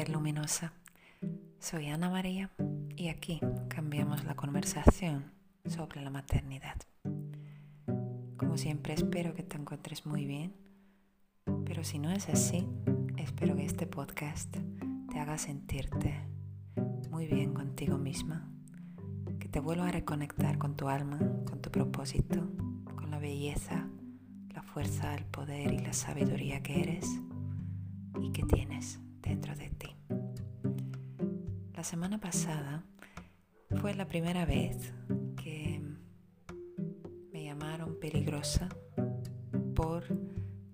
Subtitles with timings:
[0.00, 0.72] luminosa.
[1.58, 2.50] Soy Ana María
[2.96, 5.30] y aquí cambiamos la conversación
[5.66, 6.76] sobre la maternidad.
[8.38, 10.54] Como siempre espero que te encuentres muy bien,
[11.66, 12.66] pero si no es así,
[13.18, 14.56] espero que este podcast
[15.10, 16.26] te haga sentirte
[17.10, 18.50] muy bien contigo misma,
[19.38, 22.50] que te vuelva a reconectar con tu alma, con tu propósito,
[22.96, 23.86] con la belleza,
[24.54, 27.20] la fuerza, el poder y la sabiduría que eres
[28.22, 28.61] y que tienes
[29.32, 29.96] dentro de ti.
[31.74, 32.84] La semana pasada
[33.80, 34.92] fue la primera vez
[35.42, 35.80] que
[37.32, 38.68] me llamaron peligrosa
[39.74, 40.04] por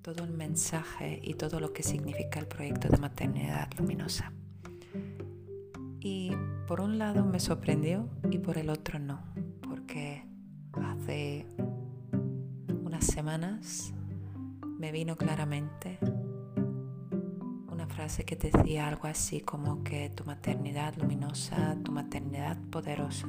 [0.03, 4.33] todo el mensaje y todo lo que significa el proyecto de maternidad luminosa.
[6.01, 6.33] Y
[6.67, 9.23] por un lado me sorprendió y por el otro no,
[9.69, 10.25] porque
[10.73, 11.47] hace
[12.83, 13.95] unas semanas
[14.81, 16.01] me vino claramente
[17.99, 23.27] frase que decía algo así como que tu maternidad luminosa, tu maternidad poderosa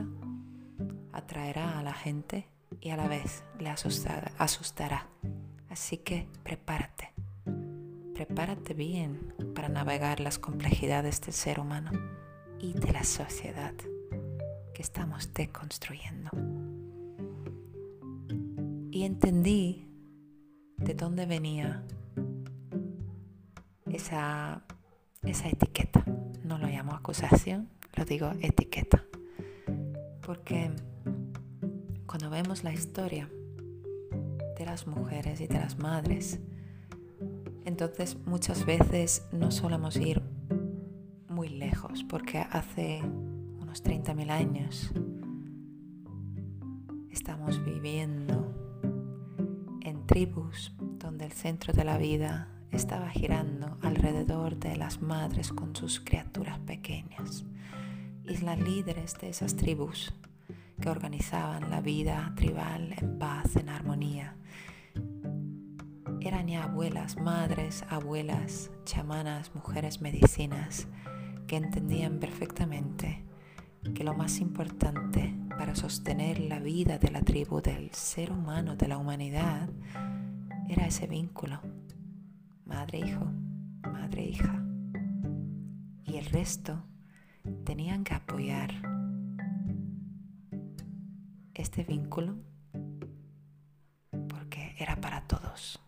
[1.11, 2.47] atraerá a la gente
[2.79, 5.07] y a la vez le asustará.
[5.71, 7.13] Así que prepárate.
[8.13, 11.89] Prepárate bien para navegar las complejidades del ser humano
[12.59, 13.73] y de la sociedad
[14.75, 16.29] que estamos deconstruyendo.
[18.91, 19.87] Y entendí
[20.77, 21.83] de dónde venía
[23.99, 24.61] esa,
[25.23, 26.03] esa etiqueta.
[26.43, 29.03] No lo llamo acusación, lo digo etiqueta.
[30.25, 30.71] Porque
[32.05, 33.29] cuando vemos la historia
[34.57, 36.39] de las mujeres y de las madres,
[37.65, 40.21] entonces muchas veces no solemos ir
[41.27, 44.91] muy lejos, porque hace unos 30.000 años
[47.11, 48.55] estamos viviendo
[49.81, 55.75] en tribus donde el centro de la vida estaba girando alrededor de las madres con
[55.75, 57.45] sus criaturas pequeñas
[58.23, 60.13] y las líderes de esas tribus
[60.79, 64.35] que organizaban la vida tribal en paz, en armonía.
[66.21, 70.87] Eran ya abuelas, madres, abuelas, chamanas, mujeres medicinas
[71.47, 73.23] que entendían perfectamente
[73.95, 78.87] que lo más importante para sostener la vida de la tribu, del ser humano, de
[78.87, 79.69] la humanidad,
[80.69, 81.61] era ese vínculo
[82.69, 83.25] madre-hijo,
[83.83, 84.63] madre-hija.
[86.05, 86.85] Y el resto
[87.65, 88.71] tenían que apoyar
[91.53, 92.37] este vínculo
[94.27, 95.79] porque era para todos.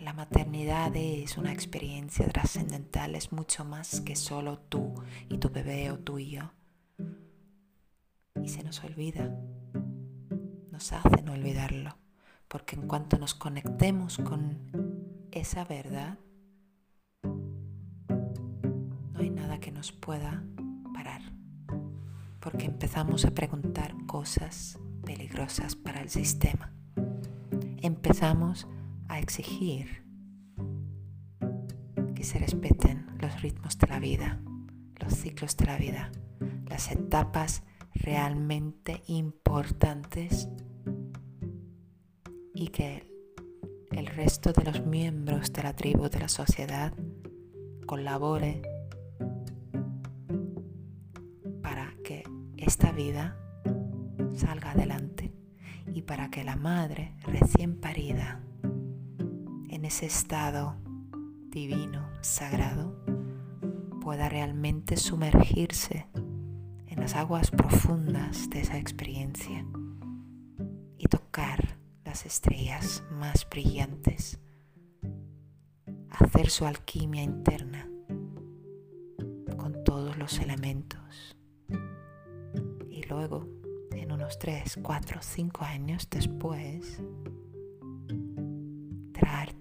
[0.00, 4.94] La maternidad es una experiencia trascendental, es mucho más que solo tú
[5.28, 6.52] y tu bebé o tú y yo.
[8.42, 9.30] Y se nos olvida,
[10.70, 11.96] nos hacen olvidarlo,
[12.52, 14.58] porque en cuanto nos conectemos con
[15.30, 16.18] esa verdad,
[17.22, 20.44] no hay nada que nos pueda
[20.92, 21.22] parar,
[22.40, 26.70] porque empezamos a preguntar cosas peligrosas para el sistema.
[27.80, 28.68] Empezamos
[29.08, 30.04] a exigir
[32.14, 34.42] que se respeten los ritmos de la vida,
[35.00, 36.12] los ciclos de la vida,
[36.68, 37.62] las etapas
[37.94, 40.50] realmente importantes
[42.62, 43.04] y que
[43.90, 46.92] el resto de los miembros de la tribu, de la sociedad,
[47.86, 48.62] colabore
[51.60, 52.22] para que
[52.56, 53.36] esta vida
[54.36, 55.32] salga adelante
[55.92, 58.40] y para que la madre recién parida
[59.68, 60.76] en ese estado
[61.50, 62.94] divino, sagrado,
[64.00, 66.06] pueda realmente sumergirse
[66.86, 69.66] en las aguas profundas de esa experiencia
[70.96, 71.71] y tocar
[72.12, 74.38] estrellas más brillantes,
[76.10, 77.88] hacer su alquimia interna
[79.56, 81.36] con todos los elementos.
[82.90, 83.48] Y luego,
[83.92, 87.02] en unos 3, 4, 5 años después,
[89.12, 89.56] traer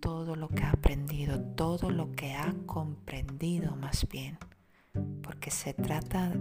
[0.00, 4.38] todo lo que ha aprendido, todo lo que ha comprendido más bien,
[5.22, 6.34] porque se trata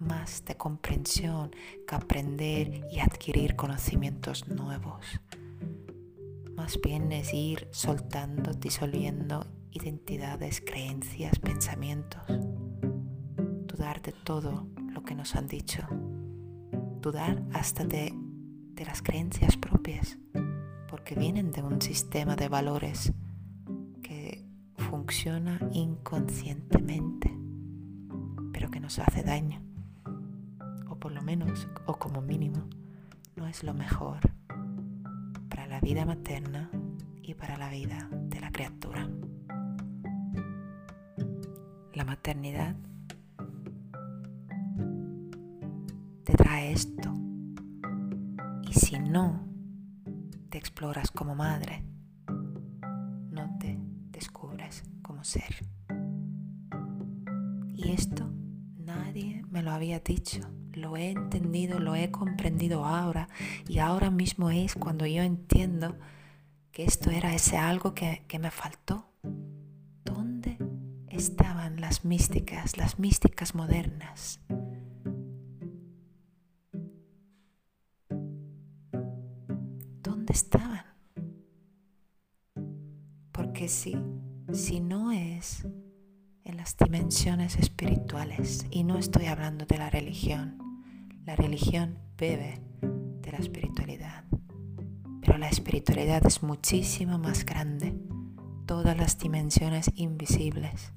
[0.00, 1.50] más de comprensión
[1.86, 5.04] que aprender y adquirir conocimientos nuevos.
[6.56, 12.22] Más bien es ir soltando, disolviendo identidades, creencias, pensamientos.
[12.26, 15.86] Dudar de todo lo que nos han dicho.
[17.00, 18.14] Dudar hasta de,
[18.84, 20.16] las creencias propias,
[20.88, 23.12] porque vienen de un sistema de valores
[24.02, 27.30] que funciona inconscientemente,
[28.54, 29.69] pero que nos hace daño
[31.30, 32.68] menos, o como mínimo,
[33.36, 34.18] no es lo mejor
[35.48, 36.68] para la vida materna
[37.22, 39.08] y para la vida de la criatura.
[41.94, 42.74] la maternidad
[46.24, 47.14] te trae esto.
[48.68, 49.46] Y si no
[50.48, 51.84] te exploras como madre,
[53.30, 53.78] no te
[54.10, 55.54] descubres como ser.
[57.76, 58.28] Y esto
[58.78, 60.59] nadie me lo había dicho.
[60.72, 63.28] Lo he entendido, lo he comprendido ahora.
[63.68, 65.96] Y ahora mismo es cuando yo entiendo
[66.72, 69.06] que esto era ese algo que, que me faltó.
[70.04, 70.58] ¿Dónde
[71.08, 74.40] estaban las místicas, las místicas modernas?
[80.02, 80.84] ¿Dónde estaban?
[83.32, 83.96] Porque si,
[84.52, 85.66] si no es
[86.50, 90.58] en las dimensiones espirituales, y no estoy hablando de la religión,
[91.24, 94.24] la religión bebe de la espiritualidad,
[95.20, 97.94] pero la espiritualidad es muchísimo más grande,
[98.66, 100.92] todas las dimensiones invisibles.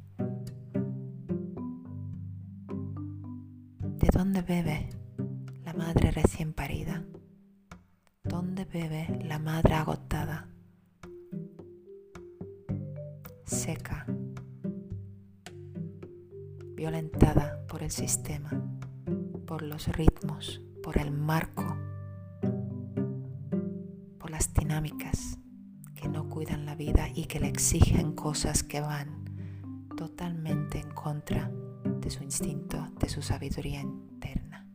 [3.77, 4.89] ¿De dónde bebe
[5.63, 7.05] la madre recién parida?
[8.23, 10.47] ¿Dónde bebe la madre agotada?
[13.45, 14.07] Seca,
[16.83, 18.49] violentada por el sistema,
[19.47, 21.63] por los ritmos, por el marco,
[24.19, 25.39] por las dinámicas
[25.95, 29.23] que no cuidan la vida y que le exigen cosas que van
[29.95, 31.49] totalmente en contra
[32.01, 34.67] de su instinto, de su sabiduría interna.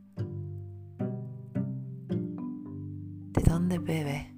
[3.35, 4.35] ¿De dónde bebe?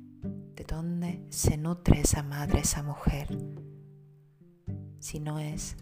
[0.57, 3.29] ¿De dónde se nutre esa madre, esa mujer?
[4.99, 5.77] Si no es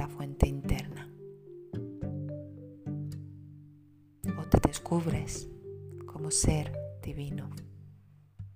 [0.00, 1.06] la fuente interna.
[4.38, 5.46] O te descubres
[6.06, 7.50] como ser divino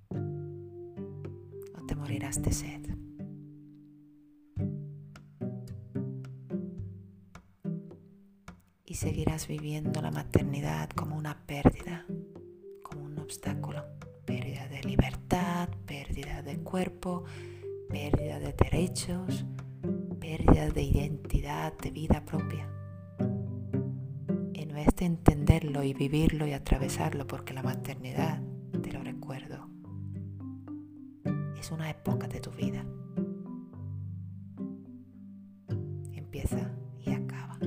[0.08, 2.80] o te morirás de sed.
[8.86, 12.06] Y seguirás viviendo la maternidad como una pérdida,
[12.82, 13.84] como un obstáculo,
[14.24, 17.24] pérdida de libertad, pérdida de cuerpo,
[17.90, 19.44] pérdida de derechos,
[20.44, 22.68] de identidad, de vida propia.
[23.18, 28.42] En vez de entenderlo y vivirlo y atravesarlo, porque la maternidad,
[28.82, 29.68] te lo recuerdo,
[31.58, 32.84] es una época de tu vida.
[36.12, 36.70] Empieza
[37.04, 37.58] y acaba.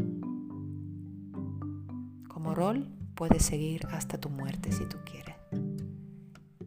[2.27, 5.35] Como rol puedes seguir hasta tu muerte si tú quieres,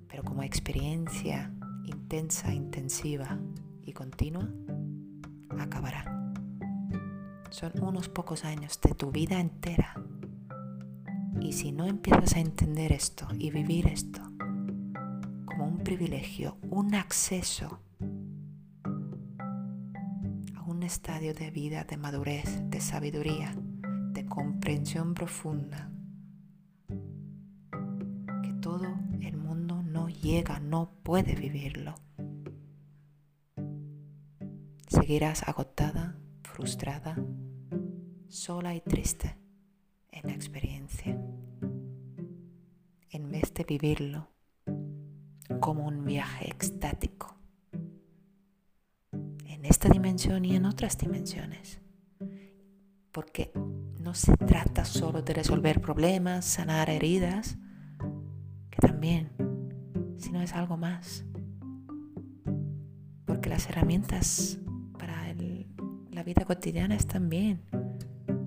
[0.09, 1.53] pero como experiencia
[1.85, 3.39] intensa, intensiva
[3.85, 4.49] y continua,
[5.63, 6.05] acabará.
[7.51, 9.95] Son unos pocos años de tu vida entera.
[11.41, 14.21] Y si no empiezas a entender esto y vivir esto
[15.47, 17.81] como un privilegio, un acceso
[20.57, 23.55] a un estadio de vida, de madurez, de sabiduría,
[24.13, 25.91] de comprensión profunda,
[28.43, 28.87] que todo
[29.21, 31.95] el mundo no llega, no puede vivirlo
[35.11, 36.15] seguirás agotada,
[36.45, 37.17] frustrada,
[38.29, 39.37] sola y triste
[40.13, 41.21] en la experiencia,
[43.11, 44.29] en vez de vivirlo
[45.59, 47.35] como un viaje extático
[49.47, 51.81] en esta dimensión y en otras dimensiones.
[53.11, 53.51] Porque
[53.99, 57.59] no se trata solo de resolver problemas, sanar heridas,
[58.71, 59.33] que también,
[60.19, 61.25] sino es algo más.
[63.27, 64.61] Porque las herramientas
[66.21, 67.63] la vida cotidiana están bien,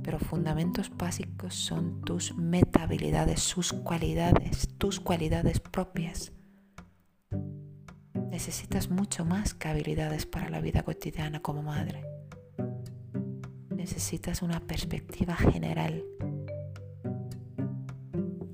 [0.04, 6.34] pero fundamentos básicos son tus metabilidades, sus cualidades, tus cualidades propias.
[8.30, 12.06] Necesitas mucho más que habilidades para la vida cotidiana como madre.
[13.76, 16.04] Necesitas una perspectiva general,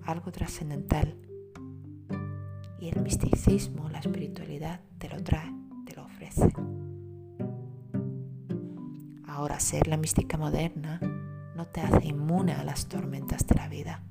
[0.04, 1.14] algo trascendental.
[2.80, 5.52] Y el misticismo, la espiritualidad, te lo trae,
[5.86, 6.54] te lo ofrece.
[9.40, 11.00] Ahora, ser la mística moderna
[11.56, 14.04] no te hace inmune a las tormentas de la vida,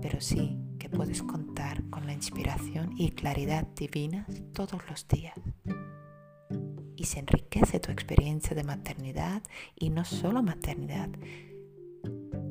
[0.00, 5.34] pero sí que puedes contar con la inspiración y claridad divinas todos los días.
[6.94, 9.42] Y se enriquece tu experiencia de maternidad
[9.74, 11.10] y no solo maternidad,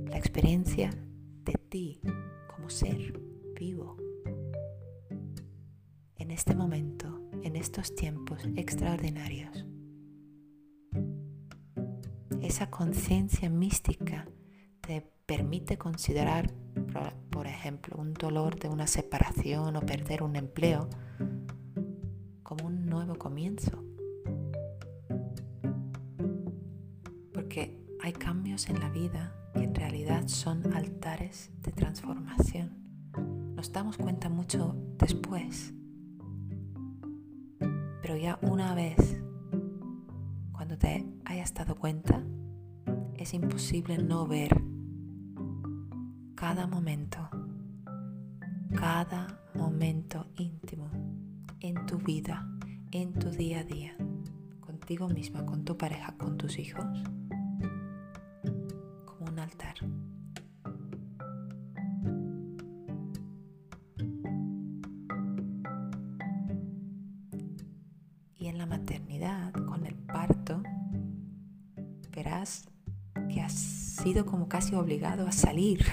[0.09, 0.89] la experiencia
[1.45, 2.01] de ti
[2.53, 3.17] como ser
[3.57, 3.95] vivo.
[6.17, 9.65] En este momento, en estos tiempos extraordinarios,
[12.53, 14.27] esa conciencia mística
[14.81, 16.53] te permite considerar,
[17.31, 20.87] por ejemplo, un dolor de una separación o perder un empleo
[22.43, 23.83] como un nuevo comienzo.
[27.33, 32.77] Porque hay cambios en la vida que en realidad son altares de transformación.
[33.55, 35.73] Nos damos cuenta mucho después.
[38.03, 39.23] Pero ya una vez,
[40.63, 42.23] cuando te hayas dado cuenta,
[43.17, 44.63] es imposible no ver
[46.35, 47.29] cada momento,
[48.73, 50.89] cada momento íntimo
[51.59, 52.47] en tu vida,
[52.91, 53.97] en tu día a día,
[54.61, 56.85] contigo misma, con tu pareja, con tus hijos,
[73.29, 75.85] que has sido como casi obligado a salir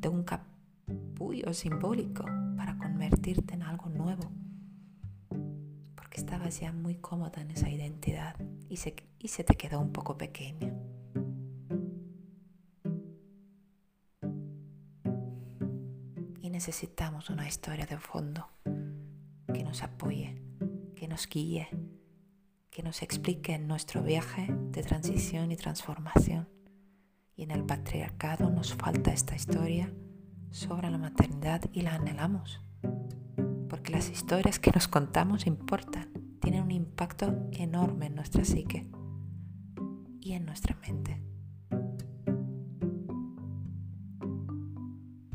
[0.00, 2.24] de un capullo simbólico
[2.56, 4.30] para convertirte en algo nuevo.
[5.94, 8.36] Porque estabas ya muy cómoda en esa identidad
[8.68, 10.74] y se, y se te quedó un poco pequeña.
[16.42, 18.46] Y necesitamos una historia de fondo
[19.54, 20.42] que nos apoye,
[20.96, 21.68] que nos guíe,
[22.72, 26.48] que nos explique nuestro viaje de transición y transformación.
[27.36, 29.92] Y en el patriarcado nos falta esta historia
[30.50, 32.62] sobre la maternidad y la anhelamos.
[33.68, 36.08] Porque las historias que nos contamos importan,
[36.40, 38.90] tienen un impacto enorme en nuestra psique
[40.20, 41.22] y en nuestra mente.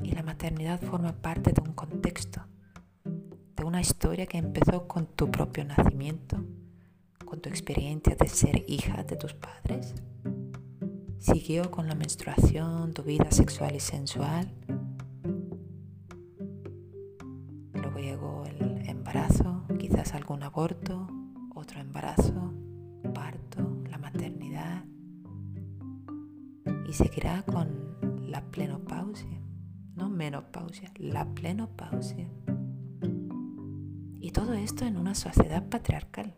[0.02, 2.48] Y la maternidad forma parte de un contexto,
[3.56, 6.44] de una historia que empezó con tu propio nacimiento
[7.28, 9.94] con tu experiencia de ser hija de tus padres?
[11.20, 14.50] ¿Siguió con la menstruación, tu vida sexual y sensual?
[17.74, 21.08] Luego llegó el embarazo, quizás algún aborto,
[21.54, 22.54] otro embarazo,
[23.14, 24.86] parto, la maternidad.
[26.88, 27.98] Y seguirá con
[28.32, 29.42] la plenopausia,
[29.96, 32.30] no menopausia, la plenopausia.
[34.22, 36.34] Y todo esto en una sociedad patriarcal.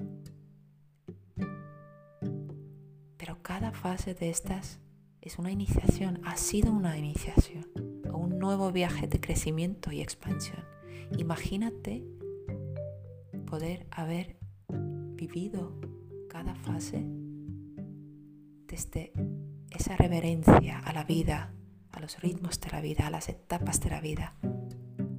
[3.60, 4.80] Cada fase de estas
[5.20, 7.68] es una iniciación, ha sido una iniciación
[8.10, 10.63] o un nuevo viaje de crecimiento y expansión.
[11.18, 12.06] Imagínate
[13.46, 14.38] poder haber
[14.70, 15.78] vivido
[16.30, 17.04] cada fase
[18.66, 19.12] desde
[19.72, 21.54] esa reverencia a la vida,
[21.92, 24.36] a los ritmos de la vida, a las etapas de la vida,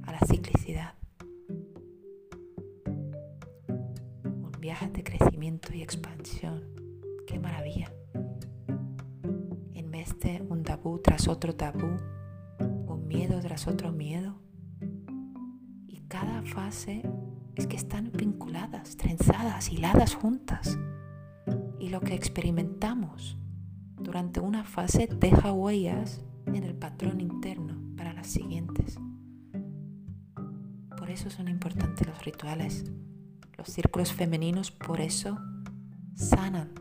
[0.01, 0.95] a la ciclicidad.
[3.67, 6.65] Un viaje de crecimiento y expansión.
[7.27, 7.93] ¡Qué maravilla!
[10.23, 11.97] Un tabú tras otro tabú,
[12.59, 14.39] un miedo tras otro miedo.
[15.87, 17.01] Y cada fase
[17.55, 20.77] es que están vinculadas, trenzadas, hiladas juntas.
[21.79, 23.37] Y lo que experimentamos
[23.97, 28.99] durante una fase deja huellas en el patrón interno para las siguientes.
[30.97, 32.85] Por eso son importantes los rituales.
[33.57, 35.39] Los círculos femeninos por eso
[36.13, 36.80] sanan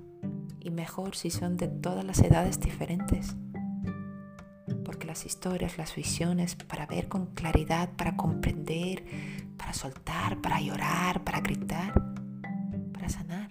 [0.61, 3.37] y mejor si son de todas las edades diferentes.
[4.85, 9.05] Porque las historias, las visiones, para ver con claridad, para comprender,
[9.57, 11.95] para soltar, para llorar, para gritar,
[12.93, 13.50] para sanar,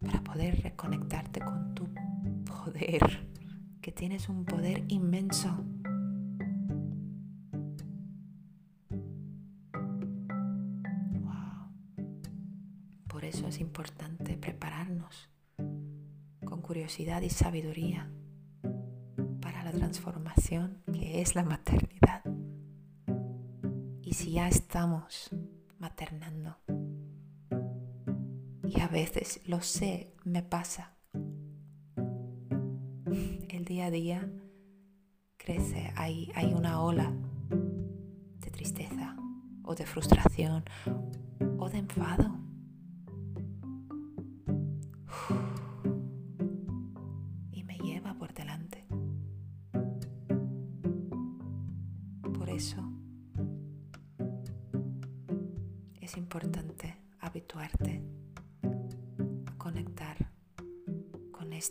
[0.00, 1.88] para poder reconectarte con tu
[2.44, 3.28] poder,
[3.80, 5.64] que tienes un poder inmenso.
[13.08, 15.28] Por eso es importante prepararnos
[16.68, 18.10] curiosidad y sabiduría
[19.40, 22.22] para la transformación que es la maternidad.
[24.02, 25.30] Y si ya estamos
[25.78, 26.58] maternando,
[28.66, 30.94] y a veces lo sé, me pasa,
[33.48, 34.30] el día a día
[35.38, 37.10] crece, hay, hay una ola
[37.48, 39.16] de tristeza
[39.64, 40.64] o de frustración
[41.58, 42.37] o de enfado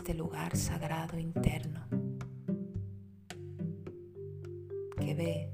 [0.08, 1.82] este lugar sagrado interno
[4.98, 5.52] que ve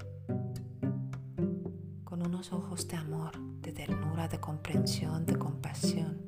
[2.04, 6.22] con unos ojos de amor, de ternura, de comprensión, de compasión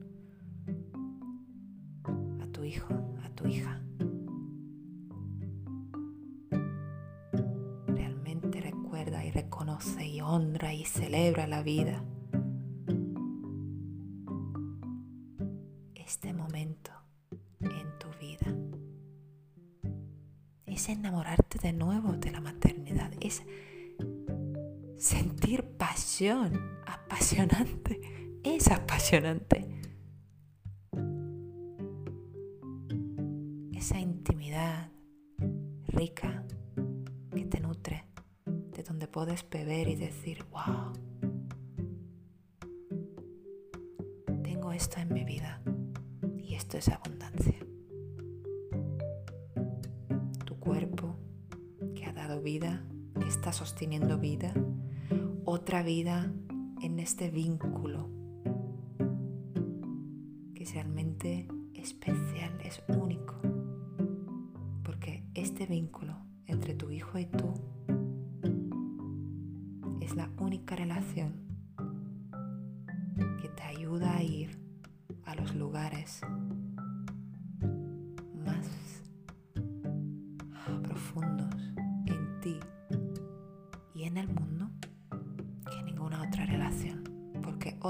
[2.42, 2.92] a tu hijo,
[3.24, 3.80] a tu hija.
[10.02, 12.02] y honra y celebra la vida.
[12.02, 12.15] Este momento en tu vida.
[26.86, 28.00] Apasionante,
[28.42, 29.68] es apasionante.
[33.74, 34.90] Esa intimidad
[35.88, 36.42] rica
[37.34, 38.06] que te nutre,
[38.46, 40.94] de donde puedes beber y decir, wow,
[44.42, 45.60] tengo esto en mi vida
[46.38, 47.58] y esto es abundancia.
[50.46, 51.14] Tu cuerpo
[51.94, 52.82] que ha dado vida,
[53.20, 54.54] que está sosteniendo vida,
[55.48, 56.28] otra vida
[56.82, 58.10] en este vínculo
[60.54, 63.36] que es realmente especial, es único,
[64.82, 67.54] porque este vínculo entre tu hijo y tú
[70.00, 71.34] es la única relación
[73.40, 74.58] que te ayuda a ir
[75.26, 76.22] a los lugares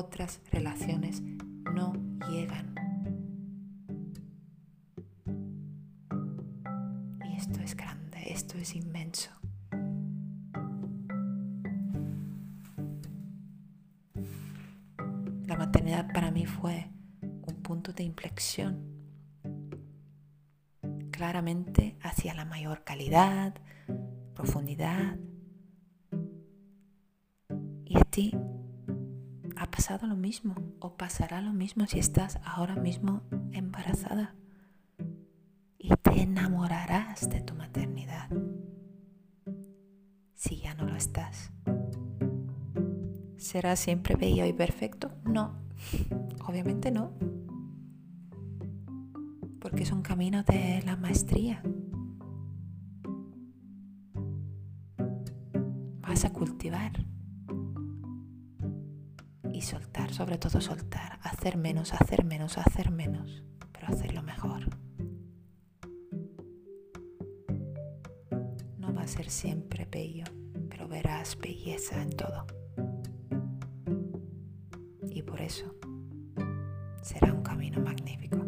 [0.07, 1.21] otras relaciones
[1.75, 1.93] no
[2.31, 2.75] llegan.
[7.25, 9.31] Y esto es grande, esto es inmenso.
[15.47, 16.89] La maternidad para mí fue
[17.21, 18.79] un punto de inflexión,
[21.11, 23.55] claramente hacia la mayor calidad,
[24.35, 25.19] profundidad,
[27.85, 28.33] y a ti
[29.57, 33.23] ha pasado lo mismo o pasará lo mismo si estás ahora mismo
[33.53, 34.35] embarazada.
[35.79, 38.29] Y te enamorarás de tu maternidad
[40.35, 41.53] si ya no lo estás.
[43.37, 45.11] ¿Será siempre bello y perfecto?
[45.25, 45.55] No,
[46.47, 47.13] obviamente no.
[49.61, 51.63] Porque es un camino de la maestría.
[56.01, 56.93] Vas a cultivar
[60.17, 64.63] sobre todo soltar, hacer menos, hacer menos, hacer menos, pero hacerlo mejor.
[68.79, 70.25] No va a ser siempre bello,
[70.71, 72.47] pero verás belleza en todo.
[75.11, 75.75] Y por eso
[77.03, 78.39] será un camino magnífico.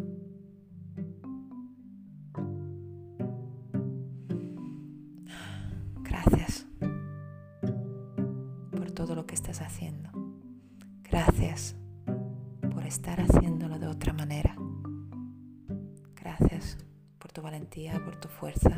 [6.01, 6.65] Gracias
[8.71, 10.28] por todo lo que estás haciendo.
[11.11, 11.75] Gracias
[12.71, 14.55] por estar haciéndolo de otra manera.
[16.15, 16.77] Gracias
[17.17, 18.77] por tu valentía, por tu fuerza.